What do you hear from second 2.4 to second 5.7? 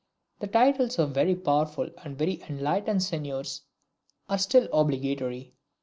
enlightened seigniors" are still obligatory.